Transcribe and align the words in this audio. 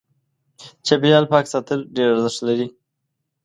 چاپېريال 0.85 1.25
پاک 1.31 1.45
ساتل 1.53 1.79
ډېر 1.95 2.07
ارزښت 2.13 2.39
لري. 2.47 2.67